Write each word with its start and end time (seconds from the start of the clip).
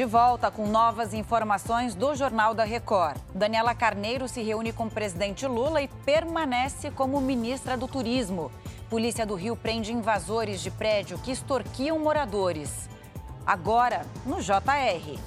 De 0.00 0.06
volta 0.06 0.50
com 0.50 0.66
novas 0.66 1.12
informações 1.12 1.94
do 1.94 2.14
Jornal 2.14 2.54
da 2.54 2.64
Record. 2.64 3.20
Daniela 3.34 3.74
Carneiro 3.74 4.26
se 4.26 4.40
reúne 4.40 4.72
com 4.72 4.86
o 4.86 4.90
presidente 4.90 5.46
Lula 5.46 5.82
e 5.82 5.88
permanece 5.88 6.90
como 6.90 7.20
ministra 7.20 7.76
do 7.76 7.86
Turismo. 7.86 8.50
Polícia 8.88 9.26
do 9.26 9.34
Rio 9.34 9.54
prende 9.54 9.92
invasores 9.92 10.62
de 10.62 10.70
prédio 10.70 11.18
que 11.18 11.30
extorquiam 11.30 11.98
moradores. 11.98 12.88
Agora, 13.44 14.06
no 14.24 14.40
JR. 14.40 15.20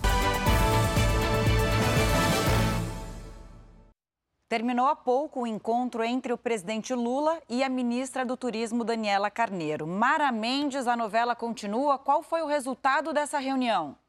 Terminou 4.50 4.88
há 4.88 4.96
pouco 4.96 5.42
o 5.42 5.48
encontro 5.48 6.04
entre 6.04 6.34
o 6.34 6.38
presidente 6.38 6.96
Lula 6.96 7.40
e 7.48 7.64
a 7.64 7.70
ministra 7.70 8.26
do 8.26 8.36
Turismo, 8.36 8.84
Daniela 8.84 9.30
Carneiro. 9.30 9.86
Mara 9.86 10.32
Mendes, 10.32 10.88
a 10.88 10.98
novela 10.98 11.36
continua. 11.36 12.00
Qual 12.00 12.24
foi 12.24 12.42
o 12.42 12.48
resultado 12.48 13.14
dessa 13.14 13.38
reunião? 13.38 14.02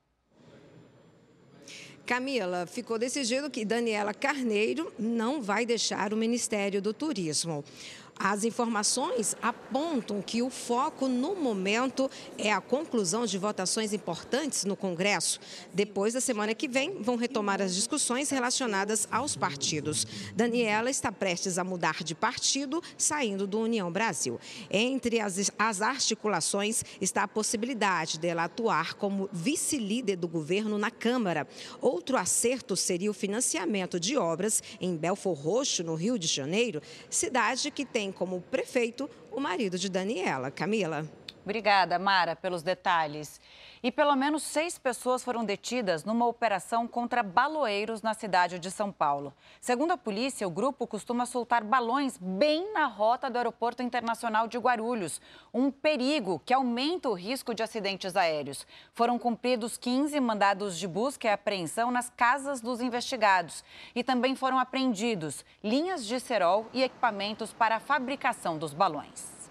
Camila, 2.05 2.67
ficou 2.67 2.99
decidido 2.99 3.49
que 3.49 3.65
Daniela 3.65 4.13
Carneiro 4.13 4.93
não 4.99 5.41
vai 5.41 5.65
deixar 5.65 6.13
o 6.13 6.17
Ministério 6.17 6.83
do 6.83 6.93
Turismo. 6.93 7.65
As 8.19 8.45
informações 8.45 9.37
apontam 9.43 10.23
que 10.23 10.41
o 10.41 10.49
foco 10.49 11.09
no 11.09 11.35
momento 11.35 12.11
é 12.39 12.53
a 12.53 12.61
conclusão 12.61 13.27
de 13.27 13.37
votações 13.37 13.93
importantes 13.93 14.65
no 14.65 14.77
Congresso. 14.77 15.41
Depois 15.73 16.15
da 16.15 16.21
semana 16.21 16.55
que 16.55 16.69
vem, 16.69 17.03
vão 17.03 17.17
retomar 17.17 17.61
as 17.61 17.75
discussões 17.75 18.31
relacionadas 18.31 19.09
aos 19.11 19.35
partidos. 19.35 20.07
Daniela 20.35 20.91
está 20.91 21.11
prestes 21.11 21.59
a 21.59 21.65
mudar 21.65 22.05
de 22.05 22.15
partido, 22.15 22.83
saindo 22.97 23.47
do 23.47 23.61
União 23.61 23.91
Brasil. 23.91 24.41
Entre 24.71 25.21
as, 25.21 25.51
as 25.59 25.83
articulações 25.83 26.85
está 27.01 27.25
a 27.25 27.29
possibilidade 27.29 28.19
dela 28.19 28.45
atuar 28.45 28.95
como 28.95 29.29
vice-líder 29.33 30.17
do 30.17 30.29
governo 30.29 30.79
na 30.79 30.91
Câmara. 30.91 31.49
Outro 31.81 32.17
acerto 32.17 32.77
seria 32.77 33.11
o 33.11 33.15
financiamento 33.15 33.99
de 33.99 34.17
obras 34.17 34.63
em 34.81 34.97
Belfor 34.97 35.35
Roxo, 35.35 35.83
no 35.83 35.95
Rio 35.95 36.19
de 36.19 36.29
Janeiro, 36.29 36.81
cidade 37.11 37.71
que 37.71 37.85
tem 37.85 38.04
tem 38.05 38.13
como 38.13 38.43
prefeito 38.43 39.09
o 39.33 39.41
marido 39.41 39.79
de 39.79 39.89
Daniela, 39.89 40.51
Camila. 40.51 41.09
Obrigada, 41.45 41.99
Mara, 41.99 42.35
pelos 42.35 42.63
detalhes. 42.63 43.39
E 43.83 43.93
pelo 43.93 44.17
menos 44.17 44.43
seis 44.43 44.79
pessoas 44.79 45.23
foram 45.23 45.45
detidas 45.45 46.03
numa 46.03 46.27
operação 46.27 46.89
contra 46.89 47.23
baloeiros 47.23 48.01
na 48.01 48.15
cidade 48.15 48.59
de 48.59 48.71
São 48.71 48.91
Paulo. 48.91 49.31
Segundo 49.61 49.91
a 49.91 49.99
polícia, 49.99 50.49
o 50.49 50.51
grupo 50.51 50.87
costuma 50.87 51.27
soltar 51.27 51.63
balões 51.63 52.17
bem 52.17 52.73
na 52.73 52.87
rota 52.87 53.29
do 53.29 53.37
Aeroporto 53.37 53.83
Internacional 53.83 54.49
de 54.49 54.57
Guarulhos, 54.57 55.21
um 55.53 55.71
perigo 55.71 56.41
que 56.47 56.55
aumenta 56.55 57.11
o 57.11 57.15
risco 57.15 57.55
de 57.55 57.63
acidentes 57.63 58.17
aéreos. 58.17 58.67
Foram 58.95 59.19
cumpridos 59.19 59.77
15 59.77 60.19
mandados 60.21 60.79
de 60.79 60.89
busca 60.89 61.29
e 61.29 61.31
apreensão 61.31 61.91
nas 61.91 62.09
casas 62.09 62.63
dos 62.63 62.81
investigados. 62.81 63.63
E 63.95 64.03
também 64.03 64.35
foram 64.35 64.59
apreendidos 64.59 65.45
linhas 65.63 66.07
de 66.07 66.19
cerol 66.21 66.67
e 66.73 66.83
equipamentos 66.83 67.53
para 67.53 67.77
a 67.77 67.81
fabricação 67.81 68.57
dos 68.57 68.73
balões. 68.73 69.44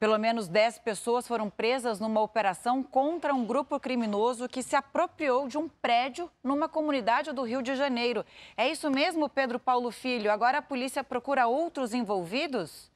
Pelo 0.00 0.16
menos 0.16 0.48
10 0.48 0.78
pessoas 0.78 1.28
foram 1.28 1.50
presas 1.50 2.00
numa 2.00 2.22
operação 2.22 2.82
contra 2.82 3.34
um 3.34 3.44
grupo 3.44 3.78
criminoso 3.78 4.48
que 4.48 4.62
se 4.62 4.74
apropriou 4.74 5.46
de 5.46 5.58
um 5.58 5.68
prédio 5.68 6.30
numa 6.42 6.70
comunidade 6.70 7.32
do 7.32 7.42
Rio 7.42 7.60
de 7.60 7.76
Janeiro. 7.76 8.24
É 8.56 8.66
isso 8.66 8.90
mesmo, 8.90 9.28
Pedro 9.28 9.58
Paulo 9.58 9.90
Filho? 9.90 10.32
Agora 10.32 10.56
a 10.56 10.62
polícia 10.62 11.04
procura 11.04 11.46
outros 11.46 11.92
envolvidos? 11.92 12.90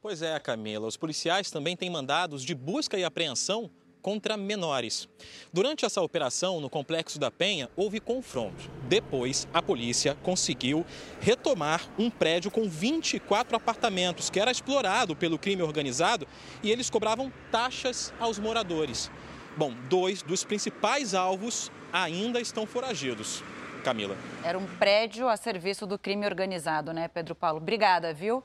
Pois 0.00 0.22
é, 0.22 0.40
Camila. 0.40 0.86
Os 0.86 0.96
policiais 0.96 1.50
também 1.50 1.76
têm 1.76 1.90
mandados 1.90 2.42
de 2.42 2.54
busca 2.54 2.96
e 2.96 3.04
apreensão 3.04 3.70
contra 4.04 4.36
menores. 4.36 5.08
Durante 5.50 5.86
essa 5.86 6.02
operação 6.02 6.60
no 6.60 6.68
Complexo 6.68 7.18
da 7.18 7.30
Penha, 7.30 7.70
houve 7.74 7.98
confronto. 8.00 8.70
Depois, 8.86 9.48
a 9.50 9.62
polícia 9.62 10.14
conseguiu 10.22 10.84
retomar 11.22 11.88
um 11.98 12.10
prédio 12.10 12.50
com 12.50 12.68
24 12.68 13.56
apartamentos 13.56 14.28
que 14.28 14.38
era 14.38 14.50
explorado 14.50 15.16
pelo 15.16 15.38
crime 15.38 15.62
organizado 15.62 16.28
e 16.62 16.70
eles 16.70 16.90
cobravam 16.90 17.32
taxas 17.50 18.12
aos 18.20 18.38
moradores. 18.38 19.10
Bom, 19.56 19.72
dois 19.88 20.20
dos 20.20 20.44
principais 20.44 21.14
alvos 21.14 21.72
ainda 21.90 22.38
estão 22.38 22.66
foragidos. 22.66 23.42
Camila. 23.82 24.16
Era 24.42 24.58
um 24.58 24.66
prédio 24.66 25.28
a 25.28 25.36
serviço 25.36 25.86
do 25.86 25.98
crime 25.98 26.26
organizado, 26.26 26.92
né, 26.92 27.08
Pedro 27.08 27.34
Paulo? 27.34 27.56
Obrigada, 27.56 28.12
viu? 28.12 28.44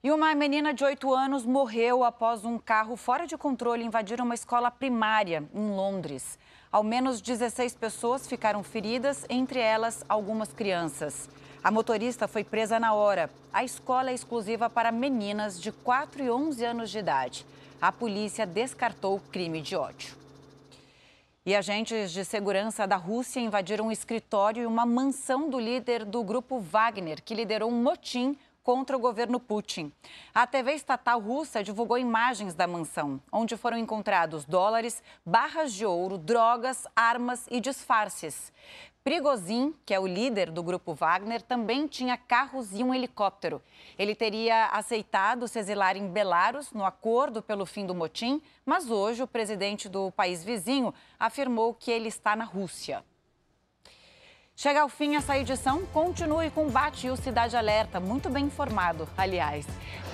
E 0.00 0.12
uma 0.12 0.32
menina 0.32 0.72
de 0.72 0.84
8 0.84 1.12
anos 1.12 1.44
morreu 1.44 2.04
após 2.04 2.44
um 2.44 2.56
carro 2.56 2.96
fora 2.96 3.26
de 3.26 3.36
controle 3.36 3.82
invadir 3.82 4.20
uma 4.20 4.32
escola 4.34 4.70
primária 4.70 5.42
em 5.52 5.70
Londres. 5.70 6.38
Ao 6.70 6.84
menos 6.84 7.20
16 7.20 7.74
pessoas 7.74 8.24
ficaram 8.24 8.62
feridas, 8.62 9.26
entre 9.28 9.58
elas 9.58 10.04
algumas 10.08 10.52
crianças. 10.52 11.28
A 11.64 11.72
motorista 11.72 12.28
foi 12.28 12.44
presa 12.44 12.78
na 12.78 12.94
hora. 12.94 13.28
A 13.52 13.64
escola 13.64 14.10
é 14.10 14.14
exclusiva 14.14 14.70
para 14.70 14.92
meninas 14.92 15.60
de 15.60 15.72
4 15.72 16.22
e 16.22 16.30
11 16.30 16.64
anos 16.64 16.90
de 16.90 16.98
idade. 17.00 17.44
A 17.82 17.90
polícia 17.90 18.46
descartou 18.46 19.16
o 19.16 19.20
crime 19.32 19.60
de 19.60 19.74
ódio. 19.74 20.16
E 21.44 21.56
agentes 21.56 22.12
de 22.12 22.24
segurança 22.24 22.86
da 22.86 22.96
Rússia 22.96 23.40
invadiram 23.40 23.86
um 23.88 23.92
escritório 23.92 24.62
e 24.62 24.66
uma 24.66 24.86
mansão 24.86 25.50
do 25.50 25.58
líder 25.58 26.04
do 26.04 26.22
grupo 26.22 26.60
Wagner, 26.60 27.20
que 27.20 27.34
liderou 27.34 27.68
um 27.68 27.82
motim 27.82 28.36
contra 28.68 28.94
o 28.94 29.00
governo 29.00 29.40
Putin. 29.40 29.90
A 30.34 30.46
TV 30.46 30.74
estatal 30.74 31.18
russa 31.18 31.64
divulgou 31.64 31.96
imagens 31.96 32.52
da 32.52 32.66
mansão, 32.66 33.18
onde 33.32 33.56
foram 33.56 33.78
encontrados 33.78 34.44
dólares, 34.44 35.02
barras 35.24 35.72
de 35.72 35.86
ouro, 35.86 36.18
drogas, 36.18 36.86
armas 36.94 37.46
e 37.50 37.60
disfarces. 37.60 38.52
Prigozhin, 39.02 39.74
que 39.86 39.94
é 39.94 39.98
o 39.98 40.06
líder 40.06 40.50
do 40.50 40.62
grupo 40.62 40.92
Wagner, 40.92 41.40
também 41.40 41.86
tinha 41.86 42.18
carros 42.18 42.74
e 42.74 42.84
um 42.84 42.94
helicóptero. 42.94 43.62
Ele 43.98 44.14
teria 44.14 44.66
aceitado 44.66 45.48
se 45.48 45.58
exilar 45.58 45.96
em 45.96 46.06
Belarus 46.06 46.70
no 46.70 46.84
acordo 46.84 47.40
pelo 47.40 47.64
fim 47.64 47.86
do 47.86 47.94
motim, 47.94 48.38
mas 48.66 48.90
hoje 48.90 49.22
o 49.22 49.26
presidente 49.26 49.88
do 49.88 50.12
país 50.12 50.44
vizinho 50.44 50.92
afirmou 51.18 51.72
que 51.72 51.90
ele 51.90 52.08
está 52.08 52.36
na 52.36 52.44
Rússia. 52.44 53.02
Chega 54.60 54.80
ao 54.80 54.88
fim 54.88 55.14
essa 55.14 55.38
edição. 55.38 55.86
Continue 55.86 56.50
com 56.50 56.66
o 56.66 56.68
Bate 56.68 57.06
e 57.06 57.10
o 57.10 57.16
Cidade 57.16 57.56
Alerta. 57.56 58.00
Muito 58.00 58.28
bem 58.28 58.46
informado, 58.46 59.08
aliás. 59.16 59.64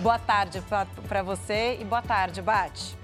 Boa 0.00 0.18
tarde 0.18 0.62
para 1.08 1.22
você 1.22 1.78
e 1.80 1.84
boa 1.86 2.02
tarde, 2.02 2.42
Bate. 2.42 2.94